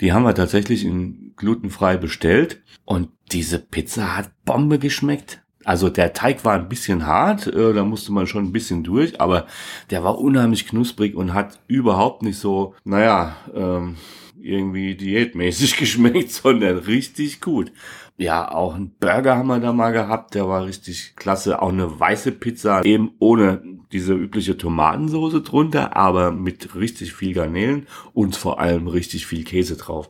die 0.00 0.12
haben 0.12 0.24
wir 0.24 0.34
tatsächlich 0.34 0.84
in 0.84 1.32
glutenfrei 1.36 1.96
bestellt. 1.96 2.62
Und 2.84 3.08
diese 3.32 3.58
Pizza 3.58 4.16
hat 4.16 4.30
Bombe 4.44 4.78
geschmeckt. 4.78 5.42
Also 5.64 5.88
der 5.88 6.12
Teig 6.12 6.44
war 6.44 6.54
ein 6.54 6.68
bisschen 6.68 7.06
hart, 7.06 7.48
äh, 7.48 7.72
da 7.72 7.84
musste 7.84 8.12
man 8.12 8.28
schon 8.28 8.44
ein 8.44 8.52
bisschen 8.52 8.84
durch, 8.84 9.20
aber 9.20 9.48
der 9.90 10.04
war 10.04 10.20
unheimlich 10.20 10.68
knusprig 10.68 11.16
und 11.16 11.34
hat 11.34 11.58
überhaupt 11.66 12.22
nicht 12.22 12.38
so, 12.38 12.76
naja, 12.84 13.36
ähm, 13.52 13.96
irgendwie 14.40 14.94
diätmäßig 14.94 15.76
geschmeckt, 15.78 16.30
sondern 16.30 16.78
richtig 16.78 17.40
gut. 17.40 17.72
Ja, 18.18 18.50
auch 18.50 18.74
ein 18.74 18.92
Burger 18.98 19.36
haben 19.36 19.48
wir 19.48 19.60
da 19.60 19.74
mal 19.74 19.92
gehabt, 19.92 20.34
der 20.34 20.48
war 20.48 20.64
richtig 20.64 21.16
klasse. 21.16 21.60
Auch 21.60 21.68
eine 21.68 22.00
weiße 22.00 22.32
Pizza, 22.32 22.84
eben 22.84 23.12
ohne 23.18 23.62
diese 23.92 24.14
übliche 24.14 24.56
Tomatensoße 24.56 25.42
drunter, 25.42 25.96
aber 25.96 26.32
mit 26.32 26.74
richtig 26.74 27.12
viel 27.12 27.34
Garnelen 27.34 27.86
und 28.14 28.34
vor 28.34 28.58
allem 28.58 28.88
richtig 28.88 29.26
viel 29.26 29.44
Käse 29.44 29.76
drauf. 29.76 30.08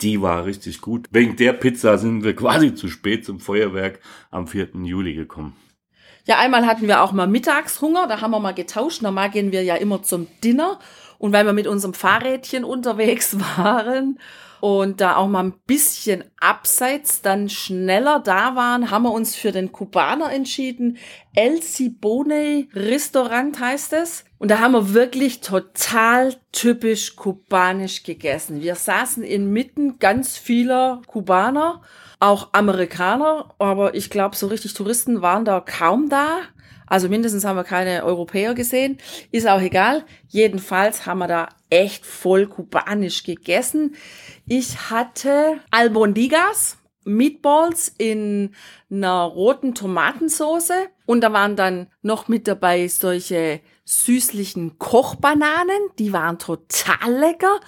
Die 0.00 0.22
war 0.22 0.46
richtig 0.46 0.80
gut. 0.80 1.06
Wegen 1.10 1.36
der 1.36 1.52
Pizza 1.52 1.98
sind 1.98 2.24
wir 2.24 2.34
quasi 2.36 2.74
zu 2.74 2.88
spät 2.88 3.26
zum 3.26 3.38
Feuerwerk 3.38 4.00
am 4.30 4.46
4. 4.46 4.68
Juli 4.84 5.14
gekommen. 5.14 5.54
Ja, 6.24 6.38
einmal 6.38 6.66
hatten 6.66 6.88
wir 6.88 7.02
auch 7.02 7.12
mal 7.12 7.26
Mittagshunger, 7.26 8.06
da 8.06 8.20
haben 8.20 8.30
wir 8.30 8.40
mal 8.40 8.54
getauscht. 8.54 9.02
Normal 9.02 9.30
gehen 9.30 9.52
wir 9.52 9.62
ja 9.62 9.74
immer 9.74 10.02
zum 10.02 10.26
Dinner. 10.42 10.78
Und 11.18 11.32
weil 11.32 11.44
wir 11.44 11.52
mit 11.52 11.66
unserem 11.66 11.94
Fahrrädchen 11.94 12.64
unterwegs 12.64 13.36
waren 13.56 14.18
und 14.62 15.00
da 15.00 15.16
auch 15.16 15.26
mal 15.26 15.42
ein 15.42 15.54
bisschen 15.66 16.22
abseits 16.38 17.20
dann 17.20 17.48
schneller 17.48 18.20
da 18.20 18.54
waren, 18.54 18.92
haben 18.92 19.02
wir 19.02 19.10
uns 19.10 19.34
für 19.34 19.50
den 19.50 19.72
Kubaner 19.72 20.30
entschieden. 20.30 20.98
El 21.34 21.60
Cibone 21.60 22.68
Restaurant 22.72 23.58
heißt 23.58 23.92
es. 23.92 24.24
Und 24.38 24.52
da 24.52 24.60
haben 24.60 24.70
wir 24.70 24.94
wirklich 24.94 25.40
total 25.40 26.36
typisch 26.52 27.16
kubanisch 27.16 28.04
gegessen. 28.04 28.60
Wir 28.60 28.76
saßen 28.76 29.24
inmitten 29.24 29.98
ganz 29.98 30.36
vieler 30.36 31.02
Kubaner, 31.08 31.82
auch 32.20 32.50
Amerikaner, 32.52 33.52
aber 33.58 33.96
ich 33.96 34.10
glaube, 34.10 34.36
so 34.36 34.46
richtig 34.46 34.74
Touristen 34.74 35.22
waren 35.22 35.44
da 35.44 35.58
kaum 35.58 36.08
da. 36.08 36.42
Also 36.92 37.08
mindestens 37.08 37.46
haben 37.46 37.56
wir 37.56 37.64
keine 37.64 38.04
Europäer 38.04 38.52
gesehen. 38.52 38.98
Ist 39.30 39.48
auch 39.48 39.62
egal. 39.62 40.04
Jedenfalls 40.28 41.06
haben 41.06 41.20
wir 41.20 41.26
da 41.26 41.48
echt 41.70 42.04
voll 42.04 42.46
kubanisch 42.46 43.22
gegessen. 43.22 43.96
Ich 44.46 44.90
hatte 44.90 45.58
Albondigas, 45.70 46.76
Meatballs 47.04 47.94
in 47.96 48.54
einer 48.90 49.22
roten 49.22 49.74
Tomatensauce 49.74 50.72
und 51.06 51.22
da 51.22 51.32
waren 51.32 51.56
dann 51.56 51.86
noch 52.02 52.28
mit 52.28 52.46
dabei 52.46 52.86
solche 52.88 53.60
süßlichen 53.84 54.78
Kochbananen, 54.78 55.80
die 55.98 56.12
waren 56.12 56.38
total 56.38 57.12
lecker. 57.12 57.60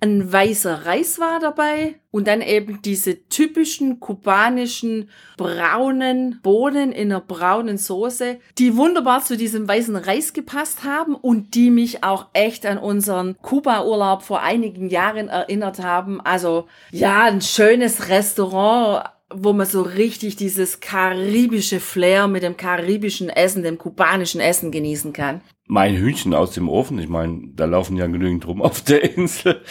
Ein 0.00 0.32
weißer 0.32 0.84
Reis 0.86 1.20
war 1.20 1.38
dabei 1.38 2.00
und 2.10 2.26
dann 2.26 2.42
eben 2.42 2.82
diese 2.82 3.28
typischen 3.28 4.00
kubanischen 4.00 5.10
braunen 5.36 6.40
Bohnen 6.42 6.90
in 6.90 7.12
einer 7.12 7.20
braunen 7.20 7.78
Soße, 7.78 8.38
die 8.58 8.76
wunderbar 8.76 9.22
zu 9.22 9.36
diesem 9.36 9.68
weißen 9.68 9.96
Reis 9.96 10.32
gepasst 10.32 10.82
haben 10.84 11.14
und 11.14 11.54
die 11.54 11.70
mich 11.70 12.02
auch 12.02 12.26
echt 12.32 12.66
an 12.66 12.78
unseren 12.78 13.36
Kuba-Urlaub 13.40 14.22
vor 14.22 14.42
einigen 14.42 14.88
Jahren 14.88 15.28
erinnert 15.28 15.78
haben. 15.80 16.20
Also 16.20 16.66
ja, 16.90 17.22
ein 17.24 17.42
schönes 17.42 18.08
Restaurant 18.08 19.04
wo 19.32 19.52
man 19.52 19.66
so 19.66 19.82
richtig 19.82 20.36
dieses 20.36 20.80
karibische 20.80 21.80
Flair 21.80 22.26
mit 22.26 22.42
dem 22.42 22.56
karibischen 22.56 23.28
Essen, 23.28 23.62
dem 23.62 23.78
kubanischen 23.78 24.40
Essen 24.40 24.72
genießen 24.72 25.12
kann. 25.12 25.40
Mein 25.72 25.96
Hühnchen 25.96 26.34
aus 26.34 26.50
dem 26.50 26.68
Ofen, 26.68 26.98
ich 26.98 27.08
meine, 27.08 27.42
da 27.54 27.64
laufen 27.64 27.96
ja 27.96 28.08
genügend 28.08 28.44
rum 28.44 28.60
auf 28.60 28.80
der 28.80 29.16
Insel. 29.16 29.62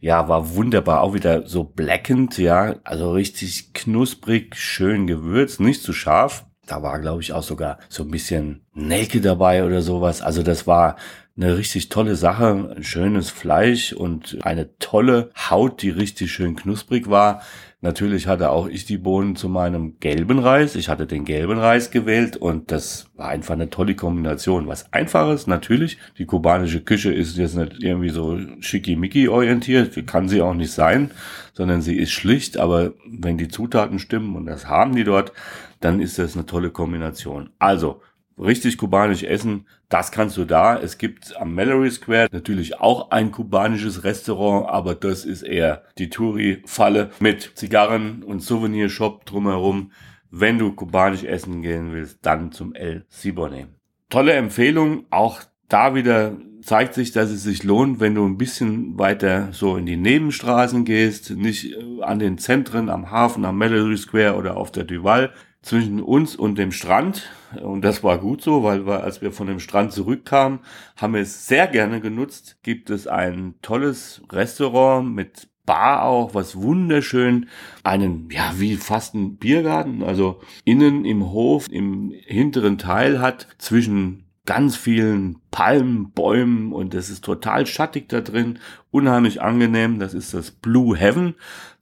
Ja, 0.00 0.28
war 0.28 0.56
wunderbar, 0.56 1.02
auch 1.02 1.14
wieder 1.14 1.46
so 1.46 1.62
blackend, 1.62 2.36
ja, 2.36 2.74
also 2.82 3.12
richtig 3.12 3.72
knusprig, 3.72 4.56
schön 4.56 5.06
gewürzt, 5.06 5.60
nicht 5.60 5.84
zu 5.84 5.92
scharf. 5.92 6.46
Da 6.66 6.82
war, 6.82 6.98
glaube 6.98 7.22
ich, 7.22 7.32
auch 7.32 7.44
sogar 7.44 7.78
so 7.88 8.02
ein 8.02 8.10
bisschen 8.10 8.66
Nelke 8.74 9.20
dabei 9.20 9.64
oder 9.64 9.82
sowas. 9.82 10.20
Also 10.20 10.42
das 10.42 10.66
war 10.66 10.96
eine 11.36 11.56
richtig 11.56 11.90
tolle 11.90 12.16
Sache, 12.16 12.74
ein 12.76 12.82
schönes 12.82 13.28
Fleisch 13.28 13.92
und 13.92 14.38
eine 14.42 14.78
tolle 14.78 15.30
Haut, 15.50 15.82
die 15.82 15.90
richtig 15.90 16.32
schön 16.32 16.56
knusprig 16.56 17.10
war. 17.10 17.42
Natürlich 17.82 18.26
hatte 18.26 18.50
auch 18.50 18.68
ich 18.68 18.86
die 18.86 18.96
Bohnen 18.96 19.36
zu 19.36 19.50
meinem 19.50 20.00
gelben 20.00 20.38
Reis. 20.38 20.76
Ich 20.76 20.88
hatte 20.88 21.06
den 21.06 21.26
gelben 21.26 21.58
Reis 21.58 21.90
gewählt 21.90 22.38
und 22.38 22.72
das 22.72 23.10
war 23.16 23.28
einfach 23.28 23.52
eine 23.52 23.68
tolle 23.68 23.94
Kombination. 23.94 24.66
Was 24.66 24.92
einfaches, 24.94 25.46
natürlich. 25.46 25.98
Die 26.16 26.24
kubanische 26.24 26.80
Küche 26.80 27.12
ist 27.12 27.36
jetzt 27.36 27.54
nicht 27.54 27.82
irgendwie 27.82 28.08
so 28.08 28.38
schickimicki 28.60 29.28
orientiert, 29.28 30.06
kann 30.06 30.30
sie 30.30 30.40
auch 30.40 30.54
nicht 30.54 30.72
sein, 30.72 31.10
sondern 31.52 31.82
sie 31.82 31.96
ist 31.96 32.12
schlicht, 32.12 32.56
aber 32.56 32.94
wenn 33.06 33.36
die 33.36 33.48
Zutaten 33.48 33.98
stimmen 33.98 34.36
und 34.36 34.46
das 34.46 34.68
haben 34.68 34.96
die 34.96 35.04
dort, 35.04 35.32
dann 35.80 36.00
ist 36.00 36.18
das 36.18 36.34
eine 36.34 36.46
tolle 36.46 36.70
Kombination. 36.70 37.50
Also, 37.58 38.00
richtig 38.38 38.78
kubanisch 38.78 39.22
essen, 39.22 39.66
das 39.88 40.12
kannst 40.12 40.36
du 40.36 40.44
da. 40.44 40.78
Es 40.78 40.98
gibt 40.98 41.36
am 41.36 41.54
Mallory 41.54 41.90
Square 41.90 42.28
natürlich 42.32 42.80
auch 42.80 43.10
ein 43.10 43.32
kubanisches 43.32 44.04
Restaurant, 44.04 44.68
aber 44.68 44.94
das 44.94 45.24
ist 45.24 45.42
eher 45.42 45.82
die 45.98 46.10
Touri-Falle 46.10 47.10
mit 47.20 47.52
Zigarren 47.54 48.22
und 48.22 48.40
Souvenirshop 48.40 49.24
drumherum. 49.26 49.92
Wenn 50.30 50.58
du 50.58 50.72
kubanisch 50.72 51.24
essen 51.24 51.62
gehen 51.62 51.92
willst, 51.92 52.18
dann 52.22 52.52
zum 52.52 52.74
El 52.74 53.06
Cibone. 53.10 53.68
Tolle 54.10 54.32
Empfehlung, 54.32 55.06
auch 55.10 55.40
da 55.68 55.94
wieder 55.94 56.36
zeigt 56.62 56.94
sich, 56.94 57.12
dass 57.12 57.30
es 57.30 57.44
sich 57.44 57.62
lohnt, 57.62 58.00
wenn 58.00 58.14
du 58.14 58.26
ein 58.26 58.38
bisschen 58.38 58.98
weiter 58.98 59.48
so 59.52 59.76
in 59.76 59.86
die 59.86 59.96
Nebenstraßen 59.96 60.84
gehst, 60.84 61.30
nicht 61.30 61.72
äh, 61.72 62.02
an 62.02 62.18
den 62.18 62.38
Zentren, 62.38 62.90
am 62.90 63.10
Hafen, 63.10 63.44
am 63.44 63.56
Mallory 63.56 63.96
Square 63.96 64.34
oder 64.34 64.56
auf 64.56 64.72
der 64.72 64.84
Duval, 64.84 65.32
zwischen 65.62 66.00
uns 66.00 66.36
und 66.36 66.58
dem 66.58 66.72
Strand. 66.72 67.30
Und 67.60 67.84
das 67.84 68.04
war 68.04 68.18
gut 68.18 68.42
so, 68.42 68.62
weil 68.62 68.86
wir, 68.86 69.02
als 69.02 69.22
wir 69.22 69.32
von 69.32 69.46
dem 69.46 69.60
Strand 69.60 69.92
zurückkamen, 69.92 70.60
haben 70.96 71.14
wir 71.14 71.20
es 71.20 71.46
sehr 71.46 71.66
gerne 71.66 72.00
genutzt. 72.00 72.58
Gibt 72.62 72.90
es 72.90 73.06
ein 73.06 73.54
tolles 73.62 74.22
Restaurant 74.30 75.14
mit 75.14 75.48
Bar 75.64 76.04
auch, 76.04 76.32
was 76.32 76.54
wunderschön, 76.54 77.48
einen, 77.82 78.28
ja, 78.30 78.52
wie 78.56 78.76
fast 78.76 79.14
ein 79.14 79.36
Biergarten, 79.36 80.04
also 80.04 80.40
innen 80.64 81.04
im 81.04 81.32
Hof, 81.32 81.66
im 81.68 82.12
hinteren 82.12 82.78
Teil 82.78 83.20
hat, 83.20 83.48
zwischen 83.58 84.25
ganz 84.46 84.76
vielen 84.76 85.40
Palmen, 85.50 86.12
Bäumen 86.12 86.72
und 86.72 86.94
es 86.94 87.10
ist 87.10 87.24
total 87.24 87.66
schattig 87.66 88.08
da 88.08 88.20
drin, 88.20 88.58
unheimlich 88.90 89.42
angenehm. 89.42 89.98
Das 89.98 90.14
ist 90.14 90.32
das 90.32 90.50
Blue 90.50 90.96
Heaven. 90.96 91.34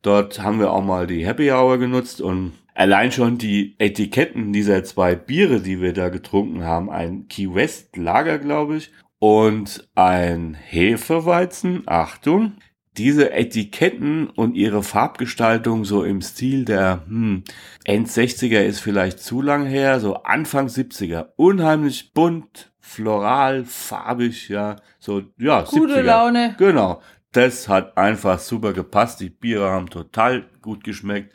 Dort 0.03 0.43
haben 0.43 0.59
wir 0.59 0.73
auch 0.73 0.85
mal 0.85 1.07
die 1.07 1.25
Happy 1.25 1.51
Hour 1.53 1.79
genutzt 1.79 2.21
und 2.21 2.53
allein 2.75 3.13
schon 3.13 3.39
die 3.39 3.75
Etiketten 3.79 4.53
dieser 4.53 4.85
zwei 4.85 5.15
Biere, 5.15 5.61
die 5.61 5.81
wir 5.81 5.93
da 5.93 6.09
getrunken 6.09 6.65
haben, 6.65 6.91
ein 6.91 7.29
Key 7.29 7.55
West 7.55 7.97
Lager, 7.97 8.39
glaube 8.39 8.77
ich, 8.77 8.91
und 9.19 9.89
ein 9.95 10.55
Hefeweizen, 10.55 11.85
Achtung, 11.87 12.55
diese 12.97 13.33
Etiketten 13.33 14.29
und 14.29 14.55
ihre 14.55 14.83
Farbgestaltung 14.83 15.85
so 15.85 16.05
im 16.05 16.23
Stil 16.23 16.65
der 16.65 17.03
hm, 17.07 17.43
End 17.85 18.09
60er 18.09 18.61
ist 18.63 18.81
vielleicht 18.81 19.21
zu 19.21 19.43
lang 19.43 19.67
her, 19.67 20.01
so 20.01 20.23
Anfang 20.23 20.69
70er, 20.69 21.29
unheimlich 21.37 22.13
bunt, 22.13 22.73
floral, 22.79 23.65
farbig, 23.65 24.49
ja, 24.49 24.77
so 24.99 25.23
ja, 25.39 25.63
Gute 25.63 25.95
70er. 25.95 26.03
Laune. 26.03 26.55
Genau. 26.59 27.01
Das 27.33 27.69
hat 27.69 27.97
einfach 27.97 28.39
super 28.39 28.73
gepasst. 28.73 29.19
Die 29.19 29.29
Biere 29.29 29.69
haben 29.69 29.91
total 29.91 30.45
gut 30.63 30.85
geschmeckt. 30.85 31.33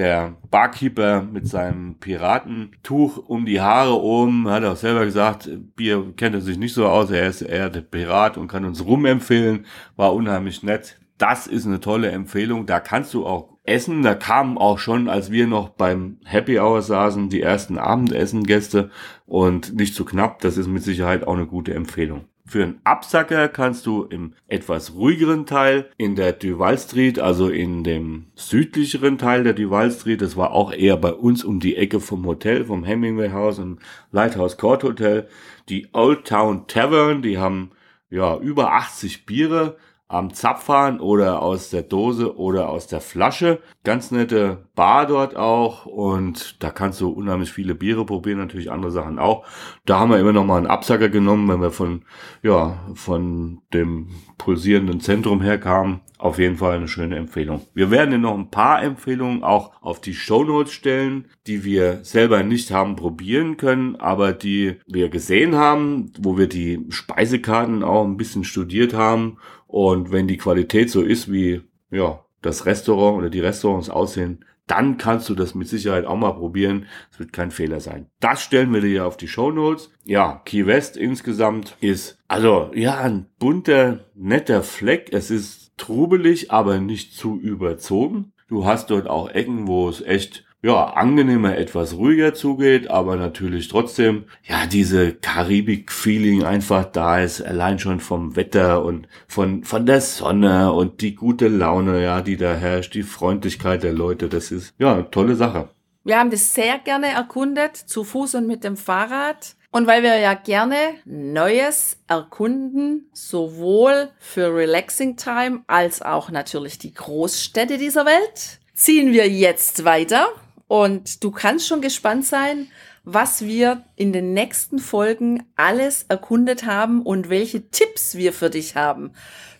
Der 0.00 0.32
Barkeeper 0.50 1.20
mit 1.20 1.46
seinem 1.46 1.96
Piratentuch 1.96 3.18
um 3.18 3.44
die 3.44 3.60
Haare 3.60 4.00
oben 4.00 4.48
hat 4.48 4.64
auch 4.64 4.76
selber 4.76 5.04
gesagt, 5.04 5.50
Bier 5.76 6.14
kennt 6.16 6.34
er 6.34 6.40
sich 6.40 6.56
nicht 6.56 6.72
so 6.72 6.86
aus, 6.86 7.10
er 7.10 7.28
ist 7.28 7.42
eher 7.42 7.68
der 7.68 7.82
Pirat 7.82 8.38
und 8.38 8.48
kann 8.48 8.64
uns 8.64 8.82
rum 8.82 9.04
empfehlen. 9.04 9.66
War 9.96 10.14
unheimlich 10.14 10.62
nett. 10.62 10.98
Das 11.18 11.46
ist 11.46 11.66
eine 11.66 11.80
tolle 11.80 12.10
Empfehlung. 12.12 12.64
Da 12.64 12.80
kannst 12.80 13.12
du 13.12 13.26
auch 13.26 13.58
essen. 13.64 14.02
Da 14.02 14.14
kamen 14.14 14.56
auch 14.56 14.78
schon, 14.78 15.10
als 15.10 15.30
wir 15.30 15.46
noch 15.46 15.68
beim 15.68 16.16
Happy 16.24 16.58
Hour 16.58 16.80
saßen, 16.80 17.28
die 17.28 17.42
ersten 17.42 17.76
Abendessengäste 17.76 18.88
und 19.26 19.74
nicht 19.74 19.94
zu 19.94 20.06
knapp. 20.06 20.40
Das 20.40 20.56
ist 20.56 20.66
mit 20.66 20.82
Sicherheit 20.82 21.26
auch 21.26 21.34
eine 21.34 21.44
gute 21.44 21.74
Empfehlung. 21.74 22.24
Für 22.50 22.64
einen 22.64 22.80
Absacker 22.82 23.46
kannst 23.46 23.86
du 23.86 24.02
im 24.02 24.34
etwas 24.48 24.94
ruhigeren 24.94 25.46
Teil 25.46 25.88
in 25.98 26.16
der 26.16 26.32
Duval 26.32 26.76
Street, 26.78 27.20
also 27.20 27.48
in 27.48 27.84
dem 27.84 28.26
südlicheren 28.34 29.18
Teil 29.18 29.44
der 29.44 29.52
Duval 29.52 29.92
Street, 29.92 30.20
das 30.20 30.36
war 30.36 30.50
auch 30.50 30.72
eher 30.72 30.96
bei 30.96 31.12
uns 31.12 31.44
um 31.44 31.60
die 31.60 31.76
Ecke 31.76 32.00
vom 32.00 32.26
Hotel, 32.26 32.64
vom 32.64 32.82
Hemingway 32.82 33.30
House 33.30 33.60
und 33.60 33.78
Lighthouse 34.10 34.58
Court 34.58 34.82
Hotel, 34.82 35.28
die 35.68 35.90
Old 35.92 36.26
Town 36.26 36.66
Tavern, 36.66 37.22
die 37.22 37.38
haben 37.38 37.70
ja 38.10 38.36
über 38.36 38.72
80 38.72 39.26
Biere 39.26 39.76
am 40.10 40.34
Zapfhahn 40.34 40.98
oder 40.98 41.40
aus 41.40 41.70
der 41.70 41.82
Dose 41.82 42.36
oder 42.36 42.68
aus 42.68 42.88
der 42.88 43.00
Flasche. 43.00 43.60
Ganz 43.84 44.10
nette 44.10 44.66
Bar 44.74 45.06
dort 45.06 45.36
auch 45.36 45.86
und 45.86 46.60
da 46.64 46.70
kannst 46.70 47.00
du 47.00 47.10
unheimlich 47.10 47.52
viele 47.52 47.76
Biere 47.76 48.04
probieren, 48.04 48.38
natürlich 48.38 48.72
andere 48.72 48.90
Sachen 48.90 49.20
auch. 49.20 49.46
Da 49.86 50.00
haben 50.00 50.10
wir 50.10 50.18
immer 50.18 50.32
noch 50.32 50.44
mal 50.44 50.58
einen 50.58 50.66
Absacker 50.66 51.10
genommen, 51.10 51.48
wenn 51.48 51.62
wir 51.62 51.70
von, 51.70 52.02
ja, 52.42 52.80
von 52.94 53.62
dem 53.72 54.08
pulsierenden 54.36 55.00
Zentrum 55.00 55.40
herkamen. 55.42 56.00
Auf 56.20 56.38
jeden 56.38 56.58
Fall 56.58 56.76
eine 56.76 56.86
schöne 56.86 57.16
Empfehlung. 57.16 57.62
Wir 57.72 57.90
werden 57.90 58.10
dir 58.10 58.18
noch 58.18 58.36
ein 58.36 58.50
paar 58.50 58.82
Empfehlungen 58.82 59.42
auch 59.42 59.72
auf 59.80 60.02
die 60.02 60.12
Shownotes 60.12 60.70
stellen, 60.70 61.24
die 61.46 61.64
wir 61.64 62.00
selber 62.04 62.42
nicht 62.42 62.72
haben 62.72 62.94
probieren 62.94 63.56
können, 63.56 63.96
aber 63.96 64.34
die 64.34 64.76
wir 64.86 65.08
gesehen 65.08 65.54
haben, 65.54 66.12
wo 66.18 66.36
wir 66.36 66.46
die 66.46 66.84
Speisekarten 66.90 67.82
auch 67.82 68.04
ein 68.04 68.18
bisschen 68.18 68.44
studiert 68.44 68.92
haben 68.92 69.38
und 69.66 70.12
wenn 70.12 70.28
die 70.28 70.36
Qualität 70.36 70.90
so 70.90 71.00
ist, 71.00 71.32
wie 71.32 71.62
ja, 71.90 72.22
das 72.42 72.66
Restaurant 72.66 73.16
oder 73.16 73.30
die 73.30 73.40
Restaurants 73.40 73.88
aussehen, 73.88 74.44
dann 74.70 74.98
kannst 74.98 75.28
du 75.28 75.34
das 75.34 75.54
mit 75.54 75.68
Sicherheit 75.68 76.04
auch 76.04 76.16
mal 76.16 76.32
probieren. 76.32 76.86
Es 77.10 77.18
wird 77.18 77.32
kein 77.32 77.50
Fehler 77.50 77.80
sein. 77.80 78.06
Das 78.20 78.42
stellen 78.42 78.72
wir 78.72 78.80
dir 78.80 79.04
auf 79.06 79.16
die 79.16 79.26
Show 79.26 79.50
Notes. 79.50 79.90
Ja, 80.04 80.40
Key 80.44 80.66
West 80.66 80.96
insgesamt 80.96 81.76
ist, 81.80 82.18
also 82.28 82.70
ja, 82.74 82.98
ein 82.98 83.26
bunter, 83.38 84.04
netter 84.14 84.62
Fleck. 84.62 85.12
Es 85.12 85.30
ist 85.30 85.72
trubelig, 85.76 86.52
aber 86.52 86.78
nicht 86.78 87.14
zu 87.14 87.40
überzogen. 87.40 88.32
Du 88.48 88.64
hast 88.64 88.90
dort 88.90 89.08
auch 89.08 89.28
Ecken, 89.30 89.66
wo 89.66 89.88
es 89.88 90.02
echt 90.02 90.44
ja, 90.62 90.84
angenehmer, 90.84 91.56
etwas 91.56 91.94
ruhiger 91.94 92.34
zugeht, 92.34 92.90
aber 92.90 93.16
natürlich 93.16 93.68
trotzdem, 93.68 94.24
ja, 94.42 94.66
diese 94.66 95.14
Karibik-Feeling 95.14 96.44
einfach 96.44 96.84
da 96.84 97.20
ist, 97.20 97.40
allein 97.40 97.78
schon 97.78 98.00
vom 98.00 98.36
Wetter 98.36 98.84
und 98.84 99.08
von, 99.26 99.64
von 99.64 99.86
der 99.86 100.02
Sonne 100.02 100.72
und 100.72 101.00
die 101.00 101.14
gute 101.14 101.48
Laune, 101.48 102.02
ja, 102.02 102.20
die 102.20 102.36
da 102.36 102.54
herrscht, 102.54 102.94
die 102.94 103.02
Freundlichkeit 103.02 103.82
der 103.82 103.94
Leute, 103.94 104.28
das 104.28 104.50
ist, 104.50 104.74
ja, 104.78 105.02
tolle 105.04 105.34
Sache. 105.34 105.70
Wir 106.04 106.18
haben 106.18 106.30
das 106.30 106.54
sehr 106.54 106.78
gerne 106.78 107.08
erkundet, 107.08 107.76
zu 107.76 108.04
Fuß 108.04 108.34
und 108.36 108.46
mit 108.46 108.64
dem 108.64 108.76
Fahrrad. 108.76 109.54
Und 109.72 109.86
weil 109.86 110.02
wir 110.02 110.18
ja 110.18 110.34
gerne 110.34 110.74
Neues 111.04 111.98
erkunden, 112.08 113.08
sowohl 113.12 114.10
für 114.18 114.52
Relaxing 114.52 115.16
Time 115.16 115.62
als 115.68 116.02
auch 116.02 116.30
natürlich 116.30 116.78
die 116.78 116.92
Großstädte 116.92 117.78
dieser 117.78 118.04
Welt, 118.04 118.58
ziehen 118.74 119.12
wir 119.12 119.28
jetzt 119.28 119.84
weiter 119.84 120.28
und 120.70 121.24
du 121.24 121.32
kannst 121.32 121.66
schon 121.66 121.80
gespannt 121.80 122.24
sein, 122.24 122.68
was 123.02 123.44
wir 123.44 123.82
in 123.96 124.12
den 124.12 124.34
nächsten 124.34 124.78
Folgen 124.78 125.42
alles 125.56 126.04
erkundet 126.08 126.64
haben 126.64 127.02
und 127.02 127.28
welche 127.28 127.70
Tipps 127.70 128.14
wir 128.14 128.32
für 128.32 128.50
dich 128.50 128.76
haben. 128.76 129.10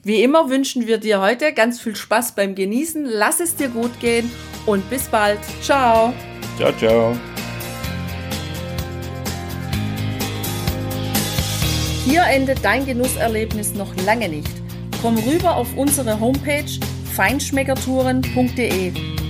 Wie 0.05 0.23
immer 0.23 0.51
wünschen 0.51 0.87
wir 0.87 0.99
dir 0.99 1.21
heute 1.21 1.53
ganz 1.53 1.81
viel 1.81 1.97
Spaß 1.97 2.37
beim 2.37 2.55
Genießen. 2.55 3.07
Lass 3.07 3.41
es 3.41 3.57
dir 3.57 3.71
gut 3.71 3.99
gehen 3.99 4.31
und 4.67 4.89
bis 4.89 5.09
bald. 5.09 5.41
Ciao. 5.61 6.15
Ciao, 6.57 6.73
ciao. 6.79 7.17
Hier 12.05 12.23
endet 12.23 12.65
dein 12.65 12.87
Genusserlebnis 12.87 13.75
noch 13.75 13.97
lange 14.07 14.29
nicht. 14.29 14.53
Komm 15.03 15.19
rüber 15.19 15.57
auf 15.57 15.77
unsere 15.77 16.21
Homepage 16.21 16.71
feinschmeckertouren.de 17.17 19.30